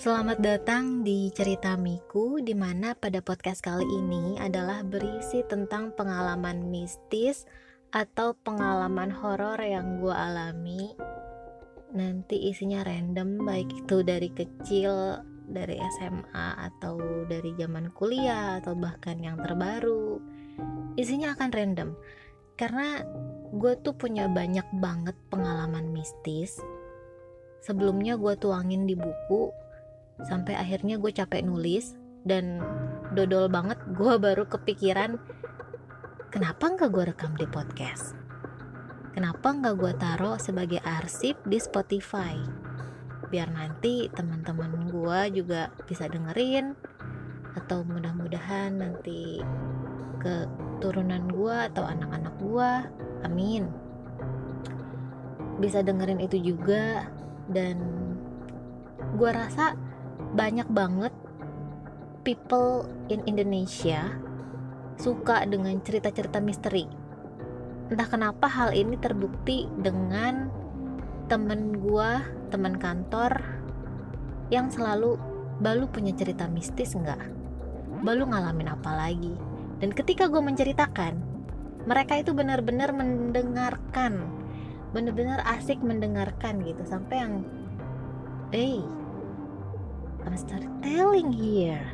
[0.00, 6.72] Selamat datang di Cerita Miku di mana pada podcast kali ini adalah berisi tentang pengalaman
[6.72, 7.44] mistis
[7.92, 10.96] atau pengalaman horor yang gue alami.
[11.92, 16.96] Nanti isinya random baik itu dari kecil, dari SMA atau
[17.28, 20.16] dari zaman kuliah atau bahkan yang terbaru.
[20.96, 21.92] Isinya akan random
[22.56, 23.04] karena
[23.52, 26.56] gue tuh punya banyak banget pengalaman mistis.
[27.60, 29.59] Sebelumnya gue tuangin di buku
[30.26, 32.60] sampai akhirnya gue capek nulis dan
[33.16, 35.16] dodol banget gue baru kepikiran
[36.30, 38.14] kenapa nggak gue rekam di podcast?
[39.10, 42.38] Kenapa nggak gue taruh sebagai arsip di Spotify?
[43.26, 46.78] Biar nanti teman-teman gue juga bisa dengerin
[47.58, 49.42] atau mudah-mudahan nanti
[50.22, 50.46] ke
[50.78, 52.70] turunan gue atau anak-anak gue
[53.26, 53.66] amin.
[55.58, 57.10] Bisa dengerin itu juga
[57.50, 57.82] dan
[59.18, 59.74] gue rasa
[60.30, 61.14] banyak banget
[62.22, 64.14] people in Indonesia
[65.00, 66.84] suka dengan cerita-cerita misteri.
[67.90, 70.52] Entah kenapa hal ini terbukti dengan
[71.26, 72.22] temen gua,
[72.54, 73.42] teman kantor
[74.54, 75.18] yang selalu
[75.58, 77.18] balu punya cerita mistis nggak?
[78.06, 79.34] Balu ngalamin apa lagi?
[79.80, 81.16] Dan ketika gue menceritakan,
[81.88, 84.28] mereka itu benar-benar mendengarkan,
[84.92, 87.34] benar-benar asik mendengarkan gitu sampai yang,
[88.52, 88.84] eh,
[90.24, 91.84] I'm storytelling here.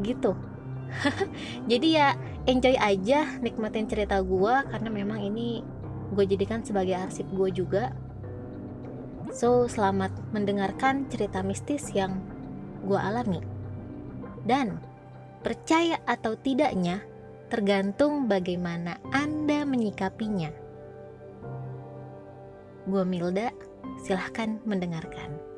[0.00, 0.32] Gitu.
[1.70, 2.14] Jadi ya
[2.44, 5.64] enjoy aja nikmatin cerita gue karena memang ini
[6.12, 7.92] gue jadikan sebagai arsip gue juga.
[9.34, 12.22] So selamat mendengarkan cerita mistis yang
[12.86, 13.40] gue alami.
[14.44, 14.78] Dan
[15.40, 17.00] percaya atau tidaknya
[17.48, 20.52] tergantung bagaimana anda menyikapinya.
[22.84, 23.48] Gue Milda
[24.04, 25.53] silahkan mendengarkan